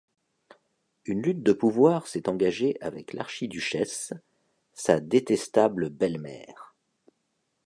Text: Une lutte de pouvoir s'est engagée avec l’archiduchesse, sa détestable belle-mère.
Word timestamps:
Une 1.05 1.21
lutte 1.21 1.43
de 1.43 1.53
pouvoir 1.53 2.07
s'est 2.07 2.27
engagée 2.27 2.75
avec 2.81 3.13
l’archiduchesse, 3.13 4.15
sa 4.73 4.99
détestable 4.99 5.89
belle-mère. 5.91 6.73